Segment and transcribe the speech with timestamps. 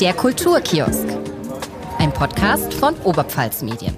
[0.00, 1.06] Der Kulturkiosk.
[1.98, 3.96] Ein Podcast von Oberpfalz Medien.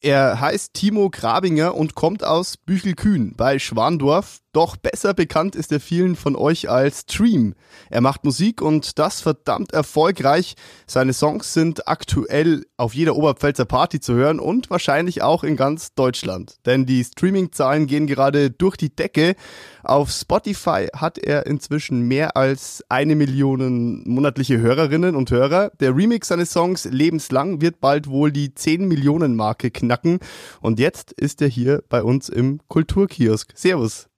[0.00, 4.40] Er heißt Timo Grabinger und kommt aus Büchelkühn bei Schwandorf.
[4.52, 7.54] Doch besser bekannt ist er vielen von euch als Stream.
[7.88, 10.54] Er macht Musik und das verdammt erfolgreich.
[10.88, 15.94] Seine Songs sind aktuell auf jeder Oberpfälzer Party zu hören und wahrscheinlich auch in ganz
[15.94, 16.56] Deutschland.
[16.66, 19.36] Denn die Streaming-Zahlen gehen gerade durch die Decke.
[19.84, 25.70] Auf Spotify hat er inzwischen mehr als eine Million monatliche Hörerinnen und Hörer.
[25.78, 30.18] Der Remix seines Songs Lebenslang wird bald wohl die 10 Millionen Marke knacken.
[30.60, 33.52] Und jetzt ist er hier bei uns im Kulturkiosk.
[33.54, 34.09] Servus.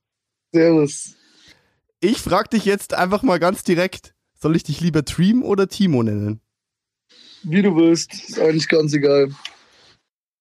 [0.53, 1.15] Servus.
[1.99, 4.13] Ich frag dich jetzt einfach mal ganz direkt.
[4.39, 6.41] Soll ich dich lieber Dream oder Timo nennen?
[7.43, 9.29] Wie du willst, ist eigentlich ganz egal.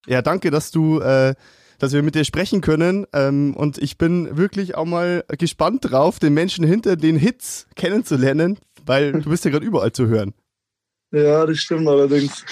[0.07, 1.35] Ja, danke, dass du, äh,
[1.79, 3.07] dass wir mit dir sprechen können.
[3.12, 8.59] Ähm, und ich bin wirklich auch mal gespannt drauf, den Menschen hinter den Hits kennenzulernen,
[8.85, 10.35] weil du bist ja gerade überall zu hören.
[11.10, 12.45] Ja, das stimmt allerdings.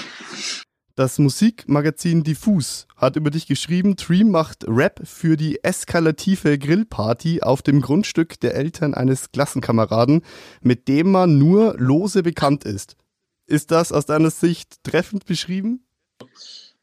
[1.01, 7.63] Das Musikmagazin Diffus hat über dich geschrieben, Dream macht Rap für die eskalative Grillparty auf
[7.63, 10.21] dem Grundstück der Eltern eines Klassenkameraden,
[10.61, 12.99] mit dem man nur lose bekannt ist.
[13.47, 15.87] Ist das aus deiner Sicht treffend beschrieben?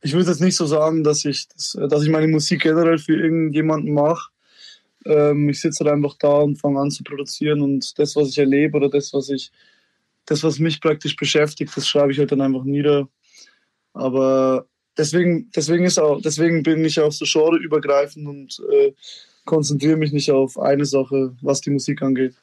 [0.01, 3.93] Ich würde jetzt nicht so sagen, dass ich, dass, ich meine Musik generell für irgendjemanden
[3.93, 4.31] mache.
[5.05, 8.39] Ähm, ich sitze halt einfach da und fange an zu produzieren und das, was ich
[8.39, 9.51] erlebe oder das, was ich,
[10.25, 13.07] das, was mich praktisch beschäftigt, das schreibe ich halt dann einfach nieder
[13.97, 14.65] aber
[14.97, 18.93] deswegen, deswegen, ist auch, deswegen bin ich auch so genreübergreifend und äh,
[19.45, 22.35] konzentriere mich nicht auf eine Sache, was die Musik angeht.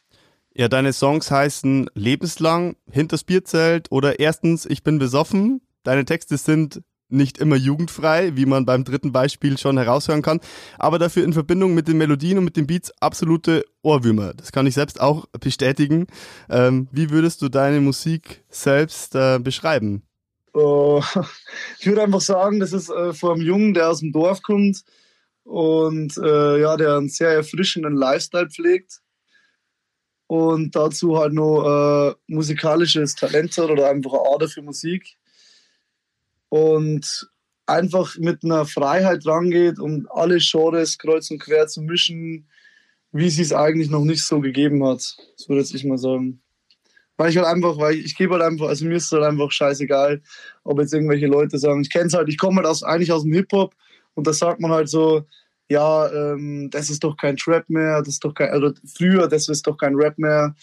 [0.56, 5.60] Ja, deine Songs heißen Lebenslang, Hinters Bierzelt oder erstens Ich bin besoffen.
[5.82, 10.40] Deine Texte sind nicht immer jugendfrei, wie man beim dritten Beispiel schon heraushören kann,
[10.78, 14.32] aber dafür in Verbindung mit den Melodien und mit den Beats absolute Ohrwürmer.
[14.34, 16.06] Das kann ich selbst auch bestätigen.
[16.48, 20.02] Ähm, wie würdest du deine Musik selbst äh, beschreiben?
[20.54, 21.02] Uh,
[21.80, 24.84] ich würde einfach sagen, das ist äh, vor einem Jungen, der aus dem Dorf kommt
[25.42, 29.00] und äh, ja, der einen sehr erfrischenden Lifestyle pflegt
[30.26, 35.16] und dazu halt noch äh, musikalisches Talent hat oder einfach eine Ader für Musik
[36.48, 37.28] und
[37.66, 42.48] einfach mit einer Freiheit rangeht, um alle Genres kreuz und quer zu mischen,
[43.12, 45.16] wie sie es eigentlich noch nicht so gegeben hat.
[45.36, 46.43] Das würde ich mal sagen.
[47.16, 49.22] Weil ich halt einfach, weil ich, ich gebe halt einfach, also mir ist es halt
[49.22, 50.20] einfach scheißegal,
[50.64, 53.22] ob jetzt irgendwelche Leute sagen, ich kenne es halt, ich komme halt aus, eigentlich aus
[53.22, 53.74] dem Hip-Hop
[54.14, 55.24] und da sagt man halt so,
[55.68, 59.48] ja, ähm, das ist doch kein Trap mehr, das ist doch kein, also früher, das
[59.48, 60.54] ist doch kein Rap mehr.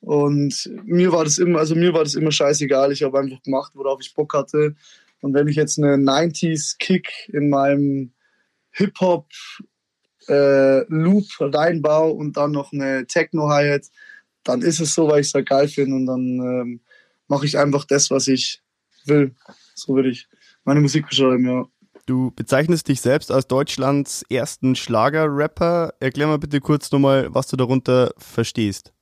[0.00, 2.92] Und mir war das immer, also mir war das immer scheißegal.
[2.92, 4.74] Ich habe einfach gemacht, worauf ich Bock hatte.
[5.22, 8.12] Und wenn ich jetzt eine 90s Kick in meinem
[8.72, 9.26] Hip-Hop
[10.28, 13.86] äh, Loop reinbaue und dann noch eine Techno-Hi-Hat,
[14.44, 16.80] dann ist es so, weil ich es halt geil finde und dann ähm,
[17.28, 18.62] mache ich einfach das, was ich
[19.06, 19.34] will.
[19.74, 20.28] So würde ich
[20.64, 21.66] meine Musik beschreiben, ja.
[22.06, 25.94] Du bezeichnest dich selbst als Deutschlands ersten Schlager-Rapper.
[26.00, 28.92] Erklär mal bitte kurz nochmal, was du darunter verstehst.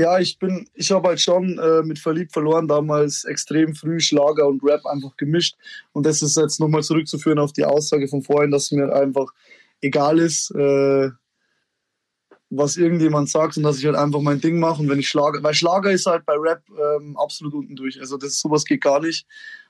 [0.00, 4.46] Ja, ich bin, ich habe halt schon äh, mit Verliebt verloren damals extrem früh Schlager
[4.46, 5.56] und Rap einfach gemischt.
[5.92, 9.32] Und das ist jetzt nochmal zurückzuführen auf die Aussage von vorhin, dass mir einfach
[9.80, 11.10] egal ist, äh,
[12.50, 15.42] was irgendjemand sagt und dass ich halt einfach mein Ding mache und wenn ich Schlager,
[15.42, 18.00] weil Schlager ist halt bei Rap ähm, absolut unten durch.
[18.00, 19.26] Also das sowas geht gar nicht.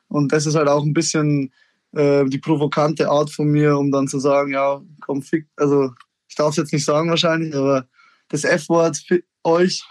[0.08, 1.52] Und das ist halt auch ein bisschen
[1.92, 5.90] äh, die provokante Art von mir, um dann zu sagen, ja, komm, fick, also
[6.28, 7.88] ich darf es jetzt nicht sagen wahrscheinlich, aber
[8.28, 9.02] das F-Wort
[9.44, 9.84] euch.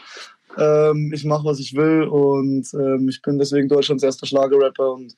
[0.57, 5.15] Ähm, ich mache, was ich will und ähm, ich bin deswegen Deutschlands erster Schlagerrapper und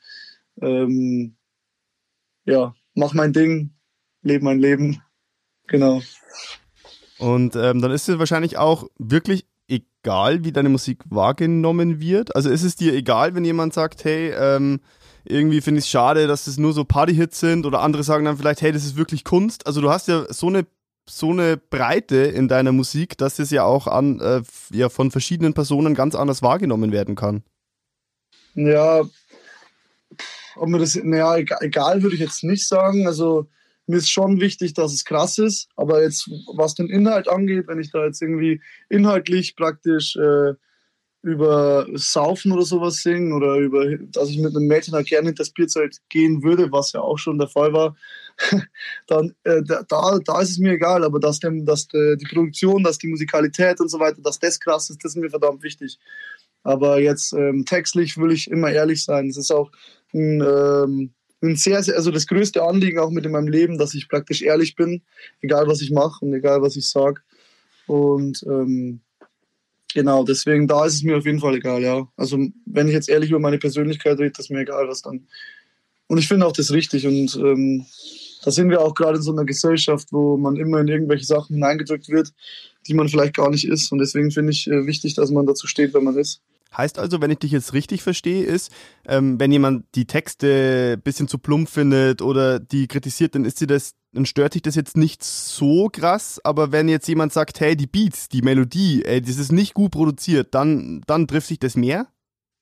[0.61, 1.37] ähm,
[2.45, 3.73] ja, mach mein Ding,
[4.21, 5.01] lebe mein Leben.
[5.67, 6.01] Genau.
[7.19, 12.35] Und ähm, dann ist es wahrscheinlich auch wirklich egal, wie deine Musik wahrgenommen wird.
[12.35, 14.79] Also ist es dir egal, wenn jemand sagt, hey, ähm,
[15.25, 18.37] irgendwie finde ich es schade, dass es nur so Party-Hits sind oder andere sagen dann
[18.37, 19.67] vielleicht, hey, das ist wirklich Kunst.
[19.67, 20.65] Also du hast ja so eine
[21.07, 24.41] so eine Breite in deiner Musik, dass es ja auch an äh,
[24.71, 27.41] ja von verschiedenen Personen ganz anders wahrgenommen werden kann.
[28.53, 29.01] Ja,
[30.55, 33.07] ob mir das, naja, egal, egal würde ich jetzt nicht sagen.
[33.07, 33.47] Also
[33.89, 37.79] mir ist schon wichtig, dass es krass ist, aber jetzt, was den Inhalt angeht, wenn
[37.79, 40.53] ich da jetzt irgendwie inhaltlich praktisch äh,
[41.23, 45.35] über Saufen oder sowas singe oder über, dass ich mit einem Mädchen da gerne in
[45.35, 47.95] das Bierzelt gehen würde, was ja auch schon der Fall war,
[49.07, 52.83] dann äh, da, da ist es mir egal, aber dass, dem, dass de, die Produktion,
[52.83, 55.97] dass die Musikalität und so weiter, dass das krass ist, das ist mir verdammt wichtig.
[56.61, 59.29] Aber jetzt ähm, textlich will ich immer ehrlich sein.
[59.29, 59.71] Es ist auch
[60.13, 63.93] ein, ähm, ein sehr, sehr, also das größte Anliegen auch mit in meinem Leben, dass
[63.93, 65.01] ich praktisch ehrlich bin,
[65.41, 67.21] egal was ich mache und egal was ich sage.
[67.87, 68.99] Und ähm,
[69.93, 72.07] genau, deswegen da ist es mir auf jeden Fall egal, ja.
[72.17, 75.27] Also wenn ich jetzt ehrlich über meine Persönlichkeit rede, ist mir egal, was dann.
[76.07, 77.85] Und ich finde auch das richtig und ähm,
[78.43, 81.55] da sind wir auch gerade in so einer Gesellschaft, wo man immer in irgendwelche Sachen
[81.55, 82.33] hineingedrückt wird,
[82.87, 83.91] die man vielleicht gar nicht ist.
[83.91, 86.41] Und deswegen finde ich äh, wichtig, dass man dazu steht, wenn man ist.
[86.75, 88.71] Heißt also, wenn ich dich jetzt richtig verstehe, ist,
[89.07, 93.57] ähm, wenn jemand die Texte ein bisschen zu plump findet oder die kritisiert, dann ist
[93.57, 96.39] sie das, dann stört sich das jetzt nicht so krass.
[96.43, 99.91] Aber wenn jetzt jemand sagt, hey, die Beats, die Melodie, ey, das ist nicht gut
[99.91, 102.07] produziert, dann, dann trifft sich das mehr?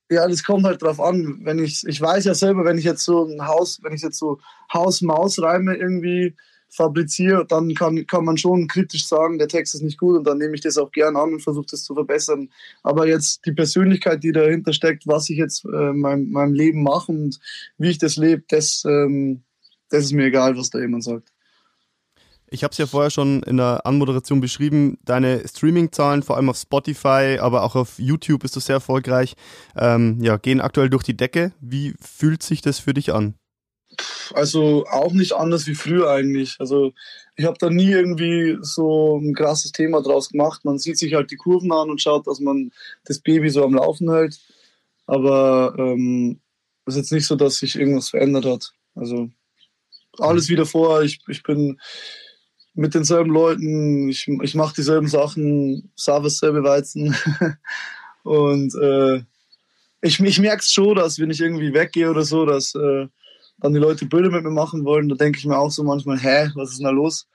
[0.09, 1.41] Ja, das kommt halt drauf an.
[1.43, 4.17] Wenn ich, ich weiß ja selber, wenn ich jetzt so ein Haus, wenn ich jetzt
[4.17, 4.39] so
[4.73, 6.33] Haus-Maus-Reime irgendwie
[6.69, 10.37] fabriziere, dann kann, kann man schon kritisch sagen, der Text ist nicht gut und dann
[10.37, 12.49] nehme ich das auch gern an und versuche das zu verbessern.
[12.83, 17.11] Aber jetzt die Persönlichkeit, die dahinter steckt, was ich jetzt äh, meinem, meinem Leben mache
[17.11, 17.39] und
[17.77, 19.43] wie ich das lebe, das, ähm,
[19.89, 21.31] das ist mir egal, was da jemand sagt.
[22.49, 24.97] Ich habe es ja vorher schon in der Anmoderation beschrieben.
[25.03, 29.35] Deine Streaming-Zahlen, vor allem auf Spotify, aber auch auf YouTube bist du sehr erfolgreich,
[29.75, 31.51] ähm, ja, gehen aktuell durch die Decke.
[31.59, 33.35] Wie fühlt sich das für dich an?
[34.33, 36.55] Also auch nicht anders wie früher eigentlich.
[36.59, 36.93] Also
[37.35, 40.65] ich habe da nie irgendwie so ein krasses Thema draus gemacht.
[40.65, 42.71] Man sieht sich halt die Kurven an und schaut, dass man
[43.05, 44.39] das Baby so am Laufen hält.
[45.05, 46.39] Aber ähm,
[46.85, 48.71] es ist jetzt nicht so, dass sich irgendwas verändert hat.
[48.95, 49.29] Also
[50.19, 51.03] alles wieder vor.
[51.03, 51.79] Ich, ich bin
[52.73, 57.15] mit denselben Leuten, ich, ich mache dieselben Sachen, sauber dasselbe Weizen.
[58.23, 59.23] und äh,
[60.01, 63.07] ich, ich merke es schon, dass wenn ich irgendwie weggehe oder so, dass äh,
[63.59, 66.17] dann die Leute Bilder mit mir machen wollen, da denke ich mir auch so manchmal,
[66.17, 67.27] hä, was ist denn da los?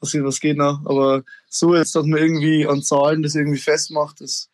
[0.00, 0.80] Was, was geht noch?
[0.84, 4.50] Aber so jetzt, dass man irgendwie an Zahlen das irgendwie festmacht, ist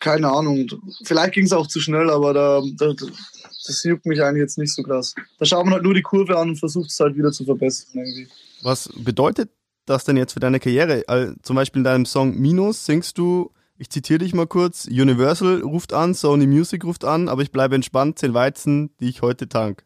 [0.00, 0.66] keine Ahnung.
[1.04, 2.92] Vielleicht ging es auch zu schnell, aber da, da,
[3.66, 5.14] das juckt mich eigentlich jetzt nicht so krass.
[5.38, 7.92] Da schaut man halt nur die Kurve an und versucht es halt wieder zu verbessern
[7.94, 8.28] irgendwie.
[8.62, 9.50] Was bedeutet
[9.86, 11.04] das denn jetzt für deine Karriere?
[11.06, 13.52] Also, zum Beispiel in deinem Song Minus singst du
[13.82, 14.86] ich zitiere dich mal kurz.
[14.86, 19.22] Universal ruft an, Sony Music ruft an, aber ich bleibe entspannt, zehn Weizen, die ich
[19.22, 19.84] heute tank.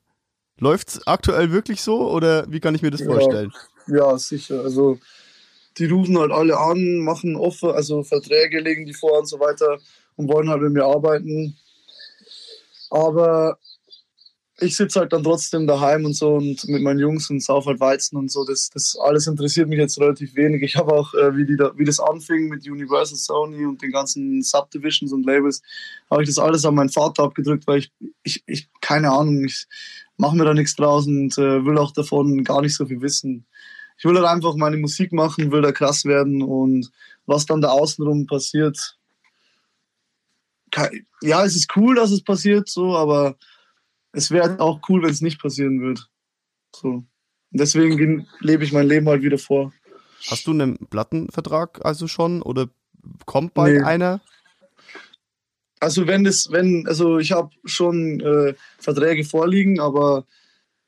[0.58, 3.54] Läuft's aktuell wirklich so oder wie kann ich mir das ja, vorstellen?
[3.86, 4.60] Ja, sicher.
[4.60, 4.98] Also
[5.78, 9.78] die rufen halt alle an, machen Offer, also Verträge legen die vor und so weiter
[10.16, 11.56] und wollen halt mit mir arbeiten.
[12.90, 13.56] Aber
[14.58, 17.78] ich sitze halt dann trotzdem daheim und so und mit meinen Jungs und sauf halt
[17.78, 18.44] Weizen und so.
[18.44, 20.62] Das, das alles interessiert mich jetzt relativ wenig.
[20.62, 23.92] Ich habe auch, äh, wie, die da, wie das anfing mit Universal Sony und den
[23.92, 25.60] ganzen Subdivisions und Labels,
[26.10, 27.92] habe ich das alles an meinen Vater abgedrückt, weil ich,
[28.22, 29.66] ich, ich keine Ahnung, ich
[30.16, 33.44] mache mir da nichts draus und äh, will auch davon gar nicht so viel wissen.
[33.98, 36.90] Ich will halt einfach meine Musik machen, will da krass werden und
[37.26, 38.96] was dann da außenrum passiert.
[41.22, 43.36] Ja, es ist cool, dass es passiert, so, aber
[44.12, 46.02] es wäre auch cool, wenn es nicht passieren würde.
[46.74, 46.88] So.
[46.88, 47.06] Und
[47.52, 49.72] deswegen lebe ich mein Leben halt wieder vor.
[50.28, 52.68] Hast du einen Plattenvertrag also schon oder
[53.24, 53.82] kommt bald nee.
[53.82, 54.20] einer?
[55.78, 60.26] Also wenn das, wenn, also ich habe schon äh, Verträge vorliegen, aber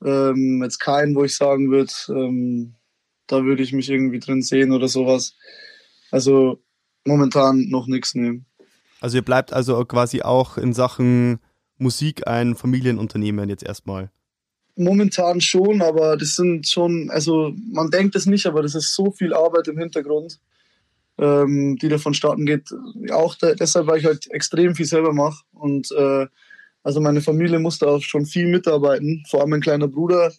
[0.05, 2.75] ähm, jetzt keinen, wo ich sagen würde, ähm,
[3.26, 5.35] da würde ich mich irgendwie drin sehen oder sowas.
[6.11, 6.62] Also
[7.05, 8.47] momentan noch nichts nehmen.
[9.00, 11.38] Also ihr bleibt also quasi auch in Sachen
[11.78, 14.10] Musik ein Familienunternehmen jetzt erstmal?
[14.76, 19.10] Momentan schon, aber das sind schon, also man denkt es nicht, aber das ist so
[19.10, 20.38] viel Arbeit im Hintergrund,
[21.19, 22.70] ähm, die da vonstatten geht.
[23.10, 26.26] Auch da, deshalb, weil ich halt extrem viel selber mache und äh,
[26.82, 30.32] also meine Familie musste auch schon viel mitarbeiten, vor allem mein kleiner Bruder.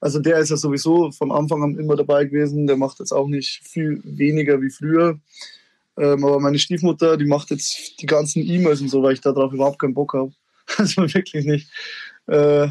[0.00, 2.66] Also der ist ja sowieso von Anfang an immer dabei gewesen.
[2.66, 5.20] Der macht jetzt auch nicht viel weniger wie früher.
[5.98, 9.52] Ähm, aber meine Stiefmutter, die macht jetzt die ganzen E-Mails und so, weil ich darauf
[9.52, 10.32] überhaupt keinen Bock habe.
[10.78, 11.68] Also wirklich nicht.
[12.26, 12.68] Äh,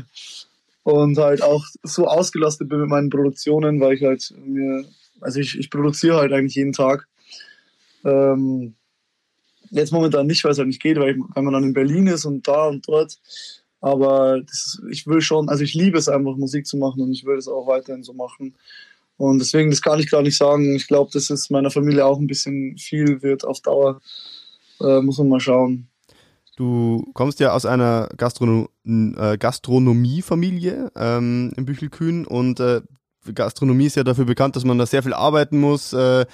[0.84, 4.86] und halt auch so ausgelastet bin mit meinen Produktionen, weil ich halt mir,
[5.22, 7.08] also ich, ich produziere halt eigentlich jeden Tag.
[8.06, 8.76] Ähm,
[9.72, 12.08] jetzt momentan nicht, weil es halt nicht geht, weil, ich, weil man dann in Berlin
[12.08, 13.20] ist und da und dort.
[13.82, 17.26] Aber das, ich will schon, also ich liebe es einfach, Musik zu machen und ich
[17.26, 18.56] will es auch weiterhin so machen.
[19.18, 20.76] Und deswegen, das kann ich gar nicht sagen.
[20.76, 24.02] Ich glaube, dass es meiner Familie auch ein bisschen viel wird auf Dauer.
[24.80, 25.90] Äh, muss man mal schauen.
[26.60, 32.82] Du kommst ja aus einer Gastrono äh, Gastronomiefamilie ähm, in Büchelkühn und äh,
[33.34, 35.94] Gastronomie ist ja dafür bekannt, dass man da sehr viel arbeiten muss.
[35.94, 36.26] Äh,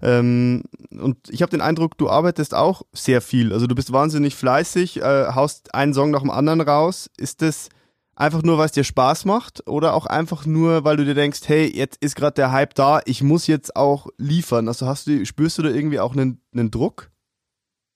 [0.00, 3.52] ähm, und ich habe den Eindruck, du arbeitest auch sehr viel.
[3.52, 7.10] Also du bist wahnsinnig fleißig, äh, haust einen Song nach dem anderen raus.
[7.18, 7.68] Ist das
[8.16, 11.42] einfach nur, weil es dir Spaß macht oder auch einfach nur, weil du dir denkst,
[11.44, 14.66] hey, jetzt ist gerade der Hype da, ich muss jetzt auch liefern.
[14.66, 17.10] Also hast du, spürst du da irgendwie auch einen, einen Druck?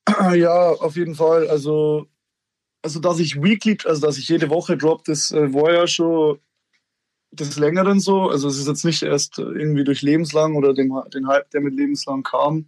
[0.35, 1.49] Ja, auf jeden Fall.
[1.49, 2.09] Also
[2.83, 6.39] also dass ich weekly, also dass ich jede Woche drop, das äh, war ja schon
[7.31, 8.29] des Längeren so.
[8.29, 11.75] Also es ist jetzt nicht erst irgendwie durch lebenslang oder dem, den Hype, der mit
[11.75, 12.67] lebenslang kam,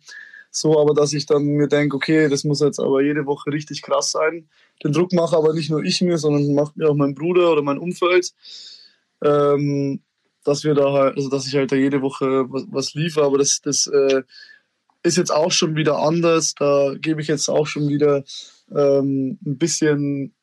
[0.50, 3.82] so, aber dass ich dann mir denke, okay, das muss jetzt aber jede Woche richtig
[3.82, 4.48] krass sein.
[4.82, 7.62] Den Druck mache aber nicht nur ich mir, sondern macht mir auch mein Bruder oder
[7.62, 8.32] mein Umfeld.
[9.22, 10.02] Ähm,
[10.44, 13.38] dass wir da halt, also dass ich halt da jede Woche was, was liefere, aber
[13.38, 14.22] das, das äh,
[15.02, 16.54] ist jetzt auch schon wieder anders.
[16.54, 18.24] Da gebe ich jetzt auch schon wieder
[18.74, 20.34] ähm, ein bisschen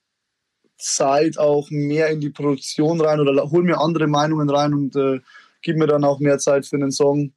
[0.77, 5.19] Zeit auch mehr in die Produktion rein oder hol mir andere Meinungen rein und äh,
[5.61, 7.33] gib mir dann auch mehr Zeit für einen Song,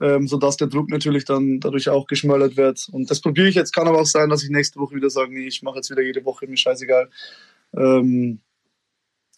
[0.00, 2.88] ähm, sodass der Druck natürlich dann dadurch auch geschmälert wird.
[2.92, 3.72] Und das probiere ich jetzt.
[3.72, 6.02] Kann aber auch sein, dass ich nächste Woche wieder sage, nee, ich mache jetzt wieder
[6.02, 7.08] jede Woche, mir scheißegal.
[7.76, 8.40] Ähm,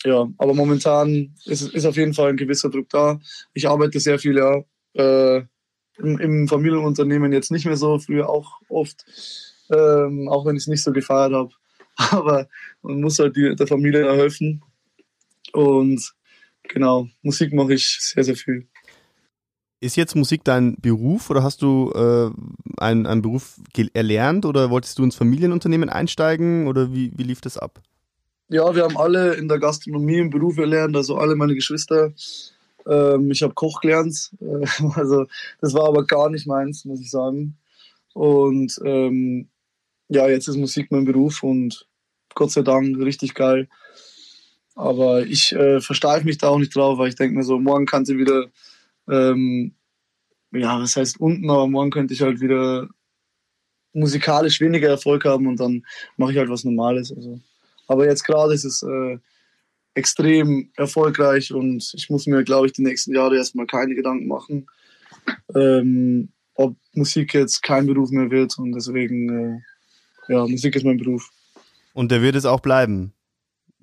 [0.05, 3.19] ja, aber momentan ist, ist auf jeden Fall ein gewisser Druck da.
[3.55, 4.63] Ich arbeite sehr viel, ja.
[4.95, 5.45] Äh,
[5.99, 9.05] im, im, Familienunternehmen jetzt nicht mehr so, früher auch oft,
[9.71, 11.51] ähm, auch wenn ich es nicht so gefeiert habe.
[11.97, 12.49] Aber
[12.83, 14.63] man muss halt die, der Familie helfen.
[15.53, 16.13] Und
[16.65, 18.67] genau, Musik mache ich sehr, sehr viel.
[19.81, 22.31] Ist jetzt Musik dein Beruf oder hast du äh,
[22.83, 23.61] einen, einen Beruf
[23.93, 27.83] erlernt oder wolltest du ins Familienunternehmen einsteigen oder wie, wie lief das ab?
[28.49, 32.13] Ja, wir haben alle in der Gastronomie einen Beruf erlernt, also alle meine Geschwister.
[32.87, 35.27] Ähm, ich habe Koch gelernt, äh, also
[35.61, 37.57] das war aber gar nicht meins, muss ich sagen.
[38.15, 39.49] Und ähm,
[40.09, 41.87] ja, jetzt ist Musik mein Beruf und
[42.35, 43.69] Gott sei Dank richtig geil.
[44.75, 47.87] Aber ich äh, versteife mich da auch nicht drauf, weil ich denke mir so, morgen
[47.87, 48.47] kann sie wieder,
[49.09, 49.75] ähm,
[50.53, 52.89] ja, was heißt unten, aber morgen könnte ich halt wieder
[53.95, 55.85] musikalisch weniger Erfolg haben und dann
[56.19, 57.11] mache ich halt was Normales.
[57.11, 57.41] Also.
[57.89, 59.19] Aber jetzt gerade ist es äh,
[59.97, 64.67] extrem erfolgreich und ich muss mir, glaube ich, die nächsten Jahre erstmal keine Gedanken machen,
[65.55, 69.63] ähm, ob Musik jetzt kein Beruf mehr wird und deswegen,
[70.29, 71.31] äh, ja, Musik ist mein Beruf.
[71.95, 73.15] Und der wird es auch bleiben.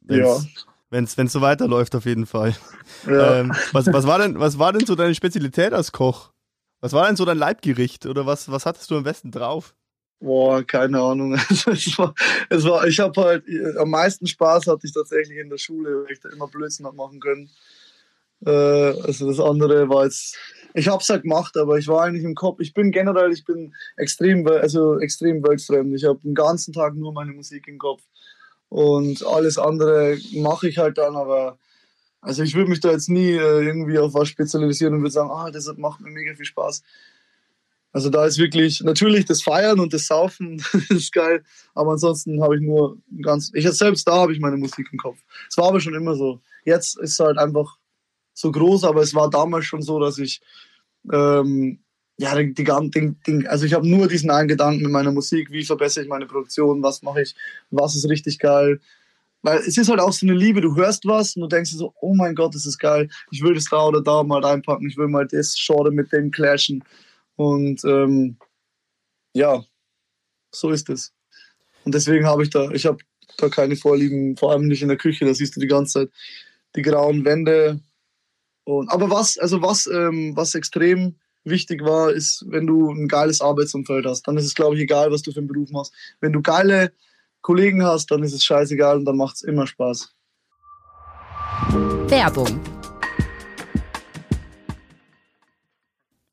[0.04, 0.62] Wenn's, ja.
[0.92, 2.56] Wenn es so weiterläuft, auf jeden Fall.
[3.08, 3.40] Ja.
[3.40, 6.32] Ähm, was, was, war denn, was war denn so deine Spezialität als Koch?
[6.80, 9.74] Was war denn so dein Leibgericht oder was, was hattest du am besten drauf?
[10.24, 11.34] Boah, keine Ahnung.
[11.50, 12.16] es war,
[12.50, 13.44] es war, ich habe halt
[13.78, 16.96] am meisten Spaß hatte ich tatsächlich in der Schule, weil ich da immer Blödsinn habe
[16.96, 17.50] machen können.
[18.46, 20.38] Äh, also das andere war jetzt,
[20.76, 22.62] ich habe es halt gemacht, aber ich war eigentlich im Kopf.
[22.62, 25.94] Ich bin generell, ich bin extrem, also extrem weltfremd.
[25.94, 28.04] Ich habe den ganzen Tag nur meine Musik im Kopf
[28.70, 31.58] und alles andere mache ich halt dann, aber
[32.22, 35.32] also ich würde mich da jetzt nie äh, irgendwie auf was spezialisieren und würde sagen,
[35.32, 36.82] ah, das macht mir mega viel Spaß.
[37.94, 41.44] Also da ist wirklich natürlich das Feiern und das Saufen ist geil,
[41.76, 45.20] aber ansonsten habe ich nur ganz, ich selbst da habe ich meine Musik im Kopf.
[45.48, 46.42] Es war aber schon immer so.
[46.66, 47.78] Jetzt ist es halt einfach
[48.34, 50.42] so groß, aber es war damals schon so, dass ich
[51.12, 51.80] ähm,
[52.18, 55.64] ja die, die, die, also ich habe nur diesen einen Gedanken mit meiner Musik, wie
[55.64, 57.36] verbessere ich meine Produktion, was mache ich,
[57.70, 58.80] was ist richtig geil.
[59.44, 61.78] Weil es ist halt auch so eine Liebe, du hörst was und du denkst dir
[61.78, 64.88] so, oh mein Gott, das ist geil, ich will das da oder da mal reinpacken,
[64.88, 66.84] ich will mal das Genre mit dem clashen.
[67.36, 68.38] Und ähm,
[69.34, 69.64] ja,
[70.52, 71.14] so ist es.
[71.84, 73.00] Und deswegen habe ich da, ich habe
[73.38, 76.10] da keine Vorlieben, vor allem nicht in der Küche, da siehst du die ganze Zeit
[76.76, 77.80] die grauen Wände.
[78.64, 83.42] Und, aber was, also was, ähm, was extrem wichtig war, ist, wenn du ein geiles
[83.42, 85.94] Arbeitsumfeld hast, dann ist es, glaube ich, egal, was du für einen Beruf machst.
[86.22, 86.94] Wenn du geile
[87.42, 90.14] Kollegen hast, dann ist es scheißegal und dann macht es immer Spaß.
[92.08, 92.73] Werbung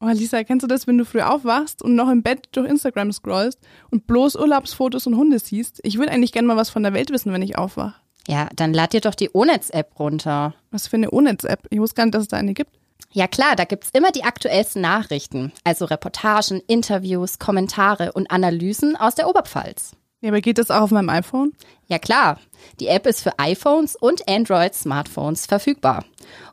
[0.02, 3.12] Oh, Lisa, kennst du das, wenn du früh aufwachst und noch im Bett durch Instagram
[3.12, 3.58] scrollst
[3.90, 5.80] und bloß Urlaubsfotos und Hunde siehst?
[5.82, 7.94] Ich würde eigentlich gerne mal was von der Welt wissen, wenn ich aufwache.
[8.26, 10.54] Ja, dann lad dir doch die Onetz-App runter.
[10.70, 11.66] Was für eine Onetz-App?
[11.68, 12.78] Ich wusste gar nicht, dass es da eine gibt.
[13.12, 19.16] Ja klar, da gibt's immer die aktuellsten Nachrichten, also Reportagen, Interviews, Kommentare und Analysen aus
[19.16, 19.92] der Oberpfalz.
[20.22, 21.52] Ja, aber geht das auch auf meinem iPhone?
[21.88, 22.38] Ja klar,
[22.78, 26.04] die App ist für iPhones und Android-Smartphones verfügbar.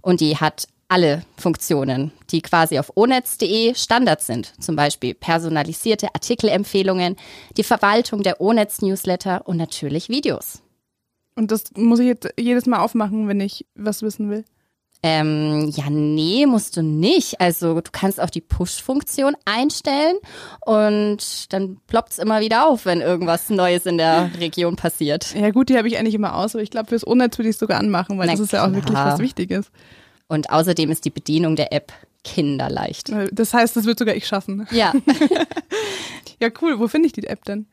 [0.01, 7.17] Und die hat alle Funktionen, die quasi auf onetz.de Standard sind, zum Beispiel personalisierte Artikelempfehlungen,
[7.57, 10.61] die Verwaltung der Onetz-Newsletter und natürlich Videos.
[11.35, 14.43] Und das muss ich jetzt jedes Mal aufmachen, wenn ich was wissen will?
[15.03, 17.39] Ähm, ja, nee, musst du nicht.
[17.39, 20.15] Also du kannst auch die Push-Funktion einstellen
[20.65, 25.35] und dann ploppt es immer wieder auf, wenn irgendwas Neues in der Region passiert.
[25.35, 27.55] Ja gut, die habe ich eigentlich immer aus, aber ich glaube, fürs Unnetz würde ich
[27.55, 29.71] es sogar anmachen, weil Na das ist ja auch wirklich was Wichtiges.
[30.27, 31.93] Und außerdem ist die Bedienung der App
[32.23, 33.11] kinderleicht.
[33.31, 34.67] Das heißt, das wird sogar ich schaffen.
[34.71, 34.93] Ja.
[36.41, 36.79] ja, cool.
[36.79, 37.67] Wo finde ich die App denn?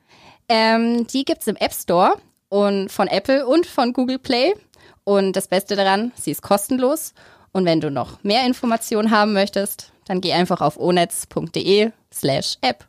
[0.49, 2.17] Ähm, die gibt's im App Store
[2.49, 4.55] und von Apple und von Google Play.
[5.03, 7.15] Und das Beste daran, sie ist kostenlos.
[7.53, 12.87] Und wenn du noch mehr Informationen haben möchtest, dann geh einfach auf onetz.de slash app.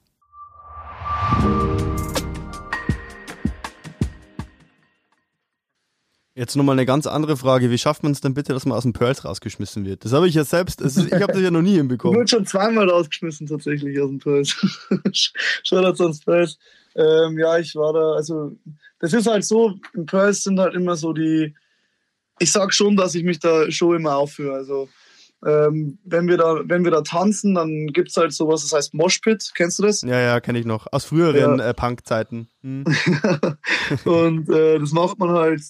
[6.37, 7.71] Jetzt nochmal eine ganz andere Frage.
[7.71, 10.03] Wie schafft man es denn bitte, dass man aus dem Pearls rausgeschmissen wird?
[10.03, 12.17] Das habe ich ja selbst, ist, ich habe das ja noch nie Ich hinbekommen.
[12.17, 14.49] wurde schon zweimal rausgeschmissen tatsächlich aus dem Pearls.
[15.63, 16.57] Shoutouts ans Pearls.
[16.93, 18.51] Ähm, ja, ich war da, also
[18.99, 21.55] das ist halt so, im Pearls sind halt immer so die,
[22.39, 24.55] ich sag schon, dass ich mich da schon immer aufführe.
[24.55, 24.89] Also
[25.45, 29.51] ähm, wenn wir da, wenn wir da tanzen, dann gibt's halt sowas, das heißt Moshpit,
[29.55, 30.01] kennst du das?
[30.01, 30.87] Ja, ja, kenne ich noch.
[30.91, 32.49] Aus früheren äh, Punk-Zeiten.
[32.61, 32.83] Hm.
[34.03, 35.61] und äh, das macht man halt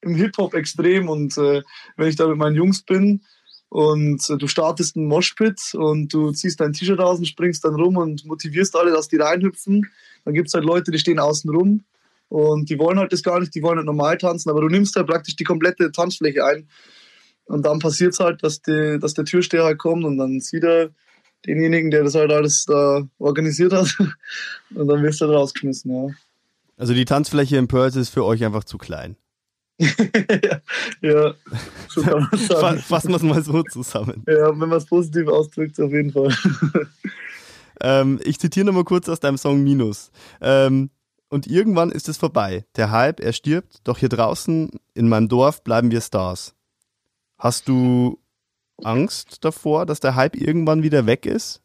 [0.00, 1.08] im Hip-Hop extrem.
[1.08, 1.62] Und äh,
[1.96, 3.22] wenn ich da mit meinen Jungs bin
[3.68, 7.74] und äh, du startest einen Moshpit und du ziehst dein T-Shirt aus und springst dann
[7.74, 9.86] rum und motivierst alle, dass die reinhüpfen,
[10.24, 11.84] dann gibt's halt Leute, die stehen außen rum
[12.28, 14.96] und die wollen halt das gar nicht, die wollen halt normal tanzen, aber du nimmst
[14.96, 16.68] halt praktisch die komplette Tanzfläche ein.
[17.44, 20.90] Und dann passiert's halt, dass, die, dass der Türsteher halt kommt und dann sieht er
[21.46, 23.96] denjenigen, der das halt alles da organisiert hat.
[24.74, 26.14] Und dann wirst du halt rausgeschmissen, ja.
[26.76, 29.16] Also die Tanzfläche im Pearls ist für euch einfach zu klein.
[31.02, 31.34] ja,
[31.88, 32.78] so kann man sagen.
[32.78, 34.24] Fassen wir es mal so zusammen.
[34.26, 36.34] Ja, wenn man es positiv ausdrückt, auf jeden Fall.
[37.82, 40.10] Ähm, ich zitiere nochmal kurz aus deinem Song Minus.
[40.40, 40.88] Ähm,
[41.28, 42.64] und irgendwann ist es vorbei.
[42.76, 46.54] Der Hype, er stirbt, doch hier draußen in meinem Dorf bleiben wir Stars.
[47.36, 48.18] Hast du
[48.82, 51.60] Angst davor, dass der Hype irgendwann wieder weg ist?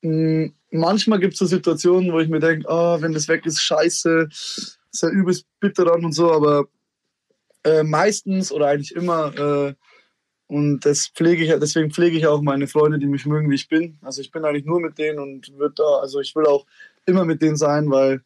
[0.00, 0.46] Mm,
[0.76, 4.26] Manchmal gibt es so Situationen, wo ich mir denke, ah, wenn das weg ist, scheiße,
[4.28, 6.66] ist ja übelst bitter dann und so, aber
[7.64, 9.74] äh, meistens oder eigentlich immer, äh,
[10.46, 13.68] und das pflege ich, deswegen pflege ich auch meine Freunde, die mich mögen, wie ich
[13.68, 13.98] bin.
[14.02, 16.66] Also ich bin eigentlich nur mit denen und wird da, also ich will auch
[17.06, 18.22] immer mit denen sein, weil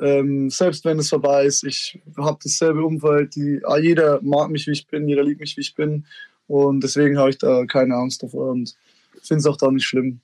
[0.00, 4.66] ähm, selbst wenn es vorbei ist, ich habe dasselbe Umfeld, die, ah, jeder mag mich,
[4.66, 6.06] wie ich bin, jeder liebt mich, wie ich bin.
[6.46, 8.74] Und deswegen habe ich da keine Angst davor und
[9.22, 10.20] finde es auch da nicht schlimm.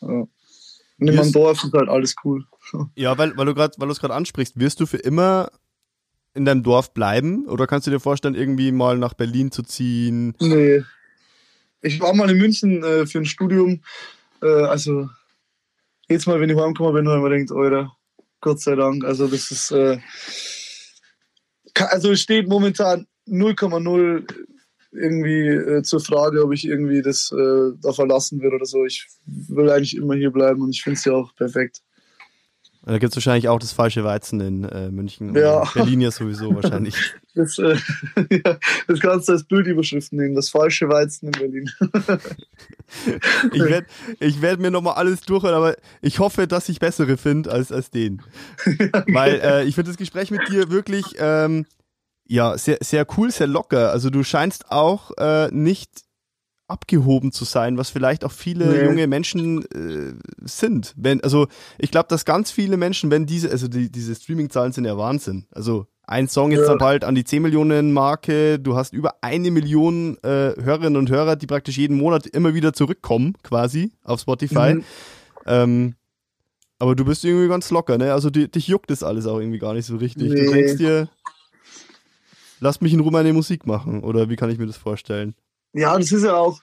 [0.00, 0.26] Ja.
[0.98, 2.44] Und in meinem Dorf ist halt alles cool.
[2.96, 5.50] Ja, weil, weil du gerade, weil du es gerade ansprichst, wirst du für immer
[6.34, 7.46] in deinem Dorf bleiben?
[7.46, 10.34] Oder kannst du dir vorstellen, irgendwie mal nach Berlin zu ziehen?
[10.40, 10.82] Nee.
[11.80, 13.82] Ich war mal in München äh, für ein Studium.
[14.42, 15.08] Äh, also,
[16.08, 17.96] jetzt mal, wenn ich heimgekommen bin, habe ich mir gedacht, Alter,
[18.40, 19.04] Gott sei Dank.
[19.04, 19.70] Also, das ist.
[19.70, 19.98] Äh,
[21.74, 24.26] also, es steht momentan 0,0
[24.92, 28.84] irgendwie äh, zur Frage, ob ich irgendwie das äh, da verlassen will oder so.
[28.84, 31.80] Ich will eigentlich immer hier bleiben und ich finde es ja auch perfekt.
[32.86, 35.34] Da gibt es wahrscheinlich auch das falsche Weizen in äh, München.
[35.34, 35.60] Ja.
[35.60, 36.94] Und Berlin ja sowieso wahrscheinlich.
[37.36, 37.74] Das, äh,
[38.30, 40.36] ja, das kannst du als Bildüberschrift nehmen.
[40.36, 41.70] Das falsche Weizen in Berlin.
[43.52, 43.86] Ich werde
[44.20, 47.90] ich werd mir nochmal alles durchhören, aber ich hoffe, dass ich bessere finde als, als
[47.90, 48.22] den.
[49.08, 51.66] Weil äh, ich finde das Gespräch mit dir wirklich ähm,
[52.26, 53.90] ja, sehr, sehr cool, sehr locker.
[53.90, 55.90] Also du scheinst auch äh, nicht
[56.66, 58.84] abgehoben zu sein, was vielleicht auch viele Nee.
[58.84, 60.94] junge Menschen äh, sind.
[60.96, 61.46] Wenn, also
[61.78, 65.46] ich glaube, dass ganz viele Menschen, wenn diese, also die, diese Streaming-Zahlen sind ja Wahnsinn.
[65.50, 66.68] Also ein Song jetzt Ja.
[66.68, 71.10] dann bald an die 10 Millionen Marke, du hast über eine Million äh, Hörerinnen und
[71.10, 74.74] Hörer, die praktisch jeden Monat immer wieder zurückkommen, quasi, auf Spotify.
[74.74, 74.84] Mhm.
[75.46, 75.94] Ähm,
[76.78, 78.12] aber du bist irgendwie ganz locker, ne?
[78.12, 80.28] Also die, dich juckt das alles auch irgendwie gar nicht so richtig.
[80.34, 80.50] Du Nee.
[80.50, 81.08] denkst dir,
[82.60, 84.02] lass mich in Ruhe meine Musik machen.
[84.02, 85.34] Oder wie kann ich mir das vorstellen?
[85.74, 86.60] Ja, das ist ja auch.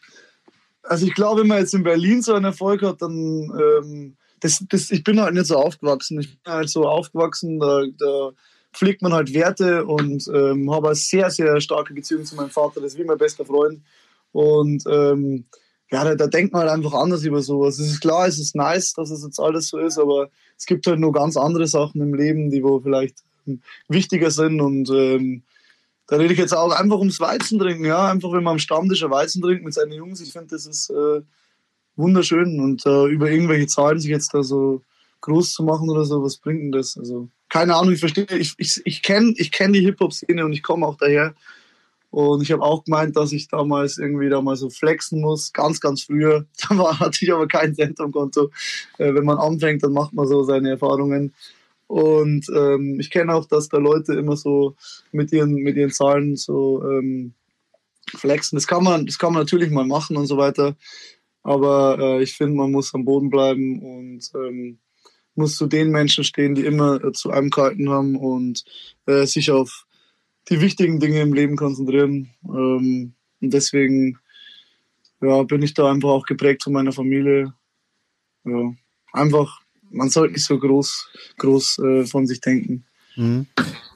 [0.83, 4.65] Also ich glaube, wenn man jetzt in Berlin so einen Erfolg hat, dann ähm, das,
[4.67, 6.19] das, ich bin halt nicht so aufgewachsen.
[6.19, 8.31] Ich bin halt so aufgewachsen, da, da
[8.73, 12.81] pflegt man halt Werte und ähm, habe eine sehr, sehr starke Beziehung zu meinem Vater.
[12.81, 13.81] Das ist wie mein bester Freund.
[14.31, 15.45] Und ähm,
[15.91, 17.77] ja, da, da denkt man halt einfach anders über sowas.
[17.77, 20.87] Es ist klar, es ist nice, dass es jetzt alles so ist, aber es gibt
[20.87, 25.43] halt nur ganz andere Sachen im Leben, die wo vielleicht ähm, wichtiger sind und ähm,
[26.11, 28.11] da rede ich jetzt auch einfach ums Weizen trinken, ja.
[28.11, 30.19] Einfach, wenn man am Stammtisch ein Weizen trinkt mit seinen Jungs.
[30.19, 31.21] Ich finde, das ist äh,
[31.95, 32.59] wunderschön.
[32.59, 34.81] Und äh, über irgendwelche Zahlen sich jetzt da so
[35.21, 36.97] groß zu machen oder so, was bringt denn das?
[36.97, 40.63] Also, keine Ahnung, ich verstehe, ich, ich, ich kenne ich kenn die Hip-Hop-Szene und ich
[40.63, 41.33] komme auch daher.
[42.09, 45.79] Und ich habe auch gemeint, dass ich damals irgendwie da mal so flexen muss, ganz,
[45.79, 46.45] ganz früher.
[46.67, 48.51] Da war, hatte ich aber kein Cent am Konto.
[48.97, 51.33] Äh, wenn man anfängt, dann macht man so seine Erfahrungen.
[51.91, 54.77] Und ähm, ich kenne auch, dass da Leute immer so
[55.11, 57.33] mit ihren, mit ihren Zahlen so ähm,
[58.07, 58.55] flexen.
[58.55, 60.77] Das kann, man, das kann man natürlich mal machen und so weiter.
[61.43, 64.79] Aber äh, ich finde, man muss am Boden bleiben und ähm,
[65.35, 68.63] muss zu den Menschen stehen, die immer äh, zu einem gehalten haben und
[69.05, 69.85] äh, sich auf
[70.49, 72.29] die wichtigen Dinge im Leben konzentrieren.
[72.45, 74.17] Ähm, und deswegen
[75.21, 77.53] ja, bin ich da einfach auch geprägt von meiner Familie.
[78.45, 78.73] Ja,
[79.11, 79.60] einfach,
[79.91, 82.85] man sollte nicht so groß, groß äh, von sich denken.
[83.15, 83.47] Mhm.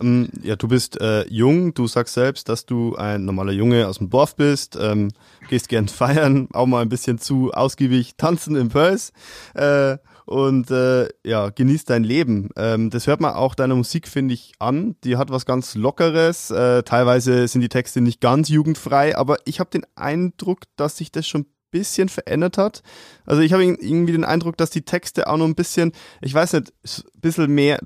[0.01, 3.99] Ähm, ja, du bist äh, jung, du sagst selbst, dass du ein normaler Junge aus
[3.99, 5.11] dem Dorf bist, ähm,
[5.49, 9.13] gehst gern feiern, auch mal ein bisschen zu ausgiebig tanzen im Pulse.
[9.53, 12.49] Äh, und äh, ja, genieß dein Leben.
[12.55, 14.95] Ähm, das hört man auch deiner Musik, finde ich, an.
[15.03, 16.49] Die hat was ganz Lockeres.
[16.49, 21.11] Äh, teilweise sind die Texte nicht ganz jugendfrei, aber ich habe den Eindruck, dass sich
[21.11, 22.83] das schon ein bisschen verändert hat.
[23.25, 26.53] Also ich habe irgendwie den Eindruck, dass die Texte auch noch ein bisschen, ich weiß
[26.53, 27.79] nicht, ein bisschen mehr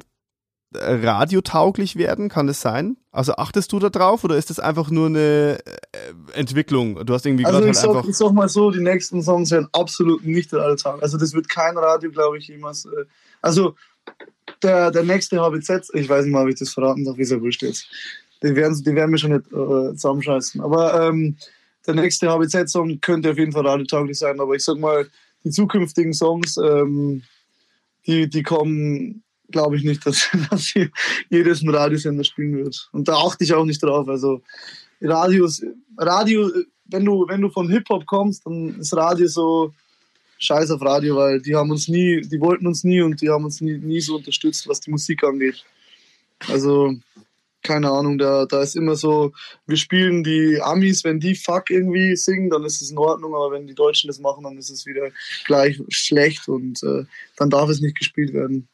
[0.71, 2.97] radiotauglich werden, kann das sein?
[3.12, 7.04] Also achtest du da drauf oder ist das einfach nur eine äh, Entwicklung?
[7.06, 8.08] Du hast irgendwie also gerade halt einfach.
[8.08, 11.02] Ich sag mal so, die nächsten Songs werden absolut nicht radiotauglich.
[11.02, 12.86] Also das wird kein Radio, glaube ich, jemals.
[12.86, 13.06] Äh,
[13.41, 13.75] also
[14.62, 17.32] der, der nächste HBZ, ich weiß nicht mal, ob ich das verraten darf, wie es
[17.32, 17.88] ja wurscht jetzt.
[18.43, 20.62] Die werden, die werden mir schon nicht äh, zusammenscheißen.
[20.62, 21.36] Aber ähm,
[21.89, 24.39] der nächste HBZ-Song könnte auf jeden Fall radiotauglich sein.
[24.39, 25.08] Aber ich sag mal,
[25.43, 27.23] die zukünftigen Songs, ähm,
[28.06, 30.73] die, die kommen glaube ich nicht, dass, dass
[31.30, 32.89] jedes ein Radiosender spielen wird.
[32.91, 34.08] Und da achte ich auch nicht drauf.
[34.08, 34.41] Also
[35.02, 35.63] Radios,
[35.97, 36.52] Radio,
[36.86, 39.73] wenn du, wenn du von Hip-Hop kommst, dann ist Radio so
[40.38, 43.45] scheiß auf Radio, weil die haben uns nie, die wollten uns nie und die haben
[43.45, 45.65] uns nie, nie so unterstützt, was die Musik angeht.
[46.47, 46.95] Also,
[47.61, 49.33] keine Ahnung, da, da ist immer so,
[49.67, 53.51] wir spielen die Amis, wenn die Fuck irgendwie singen, dann ist es in Ordnung, aber
[53.51, 55.09] wenn die Deutschen das machen, dann ist es wieder
[55.45, 58.67] gleich schlecht und äh, dann darf es nicht gespielt werden.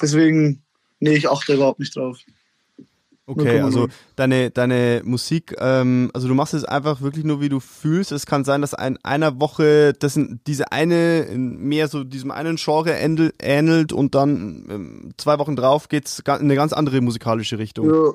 [0.00, 0.62] Deswegen,
[1.00, 2.18] nee, ich achte überhaupt nicht drauf.
[3.28, 7.58] Okay, also deine, deine Musik, ähm, also du machst es einfach wirklich nur, wie du
[7.58, 8.12] fühlst.
[8.12, 12.92] Es kann sein, dass in einer Woche das diese eine mehr so diesem einen Genre
[12.92, 17.90] ähnelt und dann ähm, zwei Wochen drauf geht's in eine ganz andere musikalische Richtung.
[17.92, 18.12] Ja,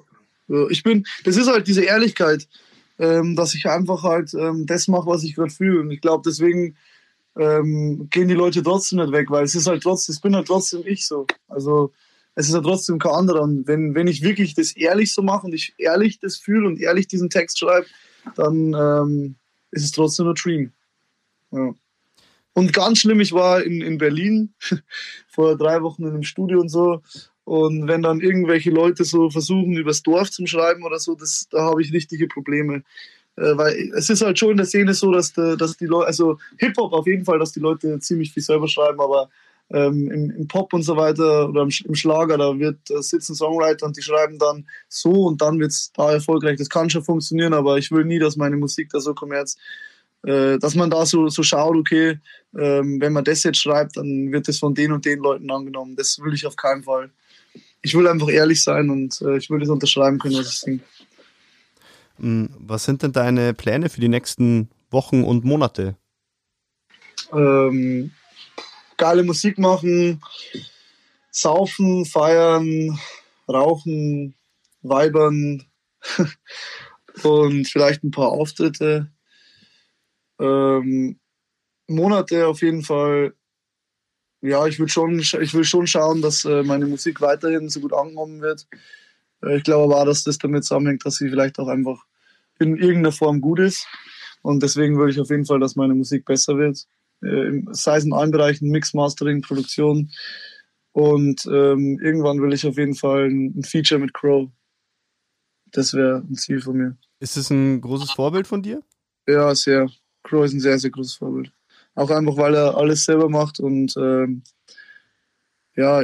[0.47, 0.67] ja.
[0.69, 2.47] ich bin, das ist halt diese Ehrlichkeit,
[2.97, 5.81] ähm, dass ich einfach halt ähm, das mache, was ich gerade fühle.
[5.81, 6.77] Und ich glaube, deswegen
[7.37, 10.47] ähm, gehen die Leute trotzdem nicht weg, weil es ist halt trotzdem, es bin halt
[10.47, 11.27] trotzdem ich so.
[11.49, 11.91] Also
[12.35, 13.41] es ist ja trotzdem kein anderer.
[13.41, 16.79] Und wenn, wenn ich wirklich das ehrlich so mache und ich ehrlich das fühle und
[16.79, 17.87] ehrlich diesen Text schreibe,
[18.35, 19.35] dann ähm,
[19.71, 20.71] ist es trotzdem nur Dream.
[21.51, 21.73] Ja.
[22.53, 24.53] Und ganz schlimm, ich war in, in Berlin
[25.27, 27.01] vor drei Wochen in einem Studio und so.
[27.43, 31.63] Und wenn dann irgendwelche Leute so versuchen, übers Dorf zu schreiben oder so, das, da
[31.63, 32.83] habe ich richtige Probleme.
[33.35, 36.07] Äh, weil es ist halt schon in der Szene so, dass, de, dass die Leute,
[36.07, 39.29] also Hip-Hop auf jeden Fall, dass die Leute ziemlich viel selber schreiben, aber
[39.73, 43.35] ähm, im, im, Pop und so weiter oder im, im Schlager, da wird da sitzen
[43.35, 46.57] Songwriter und die schreiben dann so und dann wird es da erfolgreich.
[46.57, 49.57] Das kann schon funktionieren, aber ich will nie, dass meine Musik da so kommerz,
[50.23, 52.19] äh, dass man da so, so schaut, okay,
[52.57, 55.95] ähm, wenn man das jetzt schreibt, dann wird das von den und den Leuten angenommen.
[55.95, 57.09] Das will ich auf keinen Fall.
[57.81, 60.79] Ich will einfach ehrlich sein und äh, ich will das unterschreiben können, was ich singe.
[62.19, 65.95] Hm, was sind denn deine Pläne für die nächsten Wochen und Monate?
[67.33, 68.11] Ähm,
[69.01, 70.21] geile Musik machen,
[71.31, 72.99] saufen, feiern,
[73.49, 74.35] rauchen,
[74.83, 75.63] weibern
[77.23, 79.11] und vielleicht ein paar Auftritte.
[80.39, 81.19] Ähm,
[81.87, 83.33] Monate auf jeden Fall.
[84.41, 87.93] Ja, ich will schon, ich will schon schauen, dass äh, meine Musik weiterhin so gut
[87.93, 88.67] angenommen wird.
[89.43, 92.03] Äh, ich glaube aber auch, dass das damit zusammenhängt, dass sie vielleicht auch einfach
[92.59, 93.87] in irgendeiner Form gut ist.
[94.43, 96.85] Und deswegen würde ich auf jeden Fall, dass meine Musik besser wird.
[97.23, 100.11] Äh, sei es in allen Bereichen, Mix, Mastering, Produktion.
[100.91, 104.49] Und ähm, irgendwann will ich auf jeden Fall ein, Feature mit Crow.
[105.71, 106.97] Das wäre ein Ziel von mir.
[107.19, 108.81] Ist es ein großes Vorbild von dir?
[109.27, 109.89] Ja, sehr.
[110.23, 111.51] Crow ist ein sehr, sehr großes Vorbild.
[111.95, 114.43] Auch einfach, weil er alles selber macht und ähm,
[115.75, 116.03] ja,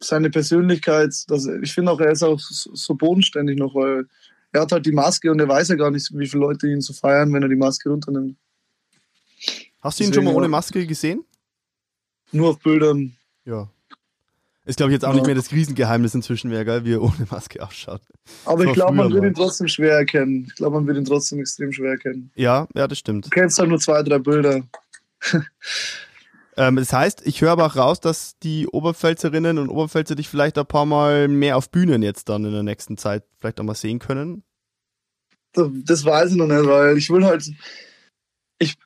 [0.00, 4.06] seine Persönlichkeit, das, ich finde auch, er ist auch so, so bodenständig noch, weil
[4.52, 6.80] er hat halt die Maske und er weiß ja gar nicht, wie viele Leute ihn
[6.80, 8.36] so feiern, wenn er die Maske runternimmt.
[9.84, 11.24] Hast du ihn Deswegen, schon mal ohne Maske gesehen?
[12.32, 13.14] Nur auf Bildern.
[13.44, 13.68] Ja.
[14.64, 15.16] Ist, glaube ich, jetzt auch ja.
[15.16, 18.00] nicht mehr das Riesengeheimnis inzwischen mehr, geil, wie er ohne Maske ausschaut.
[18.46, 20.46] Aber ich glaube, man wird ihn trotzdem schwer erkennen.
[20.48, 22.30] Ich glaube, man wird ihn trotzdem extrem schwer erkennen.
[22.34, 23.26] Ja, ja, das stimmt.
[23.26, 24.62] Du kennst halt nur zwei, drei Bilder.
[26.56, 30.56] ähm, das heißt, ich höre aber auch raus, dass die Oberpfälzerinnen und Oberpfälzer dich vielleicht
[30.56, 33.74] ein paar Mal mehr auf Bühnen jetzt dann in der nächsten Zeit vielleicht auch mal
[33.74, 34.44] sehen können.
[35.52, 37.50] Das, das weiß ich noch nicht, weil ich will halt.
[38.58, 38.78] Ich,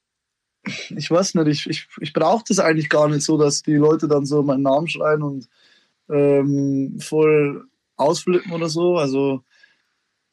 [0.97, 4.09] ich weiß nicht, ich, ich, ich brauche das eigentlich gar nicht so, dass die Leute
[4.09, 5.49] dann so meinen Namen schreien und
[6.11, 8.97] ähm, voll ausflippen oder so.
[8.97, 9.43] Also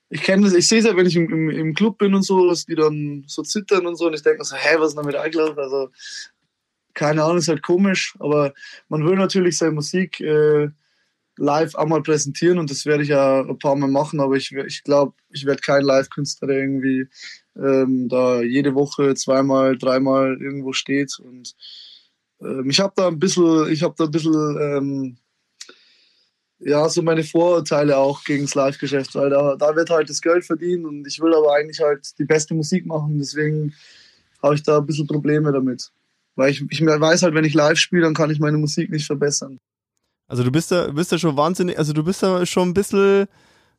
[0.10, 2.24] ich kenne das, ich sehe es ja, wenn ich im, im, im, Club bin und
[2.24, 4.95] so, dass die dann so zittern und so und ich denke so, hä, was ist
[4.95, 5.58] denn damit eingeladen?
[5.58, 5.89] Also
[6.93, 8.54] keine Ahnung, ist halt komisch, aber
[8.88, 10.69] man will natürlich seine Musik äh,
[11.38, 14.84] live einmal präsentieren und das werde ich ja ein paar Mal machen, aber ich, ich
[14.84, 17.08] glaube, ich werde kein Live-Künstler, irgendwie
[17.58, 21.56] ähm, da jede Woche zweimal, dreimal irgendwo steht und
[22.41, 25.18] ähm, ich habe da ein bisschen, ich habe da ein bisschen ähm,
[26.60, 30.46] ja, so meine Vorurteile auch gegen das Live-Geschäft, weil da, da wird halt das Geld
[30.46, 33.74] verdient und ich will aber eigentlich halt die beste Musik machen, deswegen
[34.41, 35.91] habe ich da ein bisschen Probleme damit.
[36.36, 39.06] Weil ich, ich weiß halt, wenn ich live spiele, dann kann ich meine Musik nicht
[39.06, 39.60] verbessern.
[40.28, 43.28] Also du bist da, bist da schon wahnsinnig, also du bist da schon ein bisschen,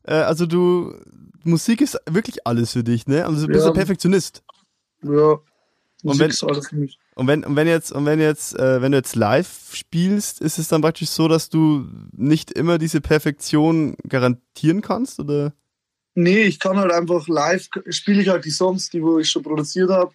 [0.03, 0.93] äh, also du,
[1.43, 3.25] Musik ist wirklich alles für dich, ne?
[3.25, 3.71] Also du bist Ja.
[3.71, 4.43] ein Perfektionist.
[5.03, 5.37] Ja,
[6.03, 6.99] Musik wenn- ist alles für mich.
[7.15, 10.59] Und wenn, und wenn jetzt, und wenn jetzt, äh, wenn du jetzt live spielst, ist
[10.59, 15.53] es dann praktisch so, dass du nicht immer diese Perfektion garantieren kannst, oder?
[16.13, 19.43] Nee, ich kann halt einfach live, spiele ich halt die Songs, die wo ich schon
[19.43, 20.11] produziert habe.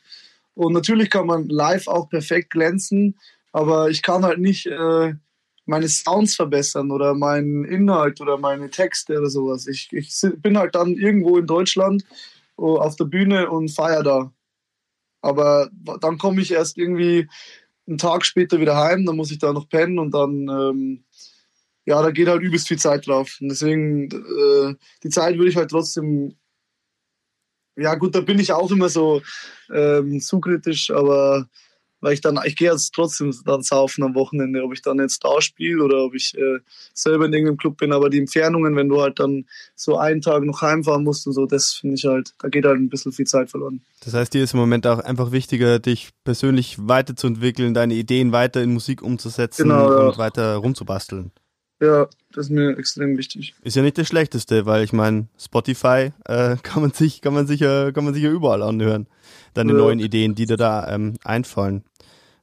[0.54, 3.18] Und natürlich kann man live auch perfekt glänzen,
[3.52, 5.14] aber ich kann halt nicht äh,
[5.64, 9.66] meine Sounds verbessern oder meinen Inhalt oder meine Texte oder sowas.
[9.66, 12.04] Ich, ich bin halt dann irgendwo in Deutschland
[12.56, 14.32] oh, auf der Bühne und feier da.
[15.20, 15.70] Aber
[16.00, 17.28] dann komme ich erst irgendwie
[17.86, 21.04] einen Tag später wieder heim, dann muss ich da noch pennen und dann, ähm,
[21.84, 23.38] ja, da geht halt übelst viel Zeit drauf.
[23.40, 26.36] Und deswegen, äh, die Zeit würde ich halt trotzdem,
[27.76, 29.22] ja gut, da bin ich auch immer so
[29.72, 31.48] ähm, zu kritisch, aber
[32.02, 35.24] weil ich dann, ich gehe jetzt trotzdem dann saufen am Wochenende, ob ich dann jetzt
[35.24, 36.58] da spiele oder ob ich äh,
[36.92, 40.42] selber in irgendeinem Club bin, aber die Entfernungen, wenn du halt dann so einen Tag
[40.42, 43.26] noch heimfahren musst und so, das finde ich halt, da geht halt ein bisschen viel
[43.26, 43.80] Zeit verloren.
[44.04, 48.60] Das heißt, dir ist im Moment auch einfach wichtiger, dich persönlich weiterzuentwickeln, deine Ideen weiter
[48.62, 50.08] in Musik umzusetzen Genau, ja.
[50.08, 51.30] und weiter rumzubasteln.
[51.82, 53.54] Ja, das ist mir extrem wichtig.
[53.62, 57.46] Ist ja nicht das Schlechteste, weil ich meine, Spotify äh, kann man sich, kann man
[57.48, 59.08] sicher, kann man sicher überall anhören.
[59.54, 59.78] Deine Ja.
[59.78, 61.84] neuen Ideen, die dir da ähm, einfallen.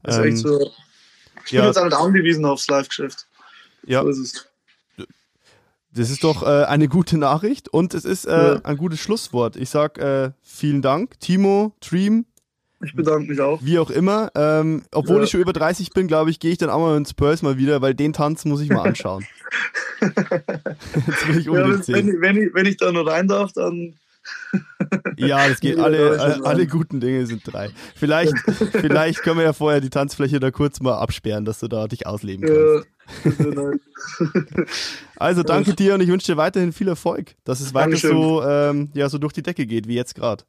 [0.03, 0.59] Das ist echt so.
[1.45, 1.67] Ich bin ja.
[1.67, 3.27] jetzt halt angewiesen aufs Live-Geschäft.
[3.85, 4.45] Ja, So ist es.
[5.93, 8.61] das ist doch äh, eine gute Nachricht und es ist äh, Ja.
[8.63, 9.55] ein gutes Schlusswort.
[9.55, 12.25] Ich sag äh, vielen Dank, Timo, Dream,
[12.83, 13.59] Ich bedanke mich auch.
[13.61, 14.31] wie auch immer.
[14.35, 15.23] Ähm, obwohl Ja.
[15.23, 17.57] ich schon über 30 bin, glaube ich, gehe ich dann auch mal ins Spurs mal
[17.57, 19.25] wieder, weil den Tanz muss ich mal anschauen.
[20.01, 23.27] Jetzt will ich Ja, unbedingt wenn, wenn, ich, wenn, ich, wenn ich da noch rein
[23.27, 23.95] darf, dann
[25.17, 25.77] Ja, das geht.
[25.77, 27.69] Ja, Alle, alle, alle guten Dinge sind drei.
[27.95, 28.33] Vielleicht,
[28.71, 32.05] vielleicht können wir ja vorher die Tanzfläche da kurz mal absperren, dass du da dich
[32.07, 32.87] ausleben kannst.
[35.17, 38.11] Also danke dir und ich wünsche dir weiterhin viel Erfolg, dass es weiter Dankeschön.
[38.11, 40.43] so, ähm, ja, so durch die Decke geht, wie jetzt gerade.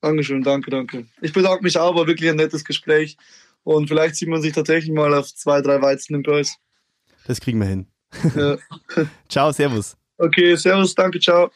[0.00, 1.06] Dankeschön, danke, danke.
[1.20, 3.16] Ich bedanke mich auch, war wirklich ein nettes Gespräch.
[3.62, 6.56] Und vielleicht sieht man sich tatsächlich mal auf zwei, drei Weizen im Börs.
[7.26, 7.86] Das kriegen wir hin.
[8.34, 8.56] Ja.
[9.28, 9.96] ciao, Servus.
[10.16, 11.50] Okay, Servus, danke, ciao.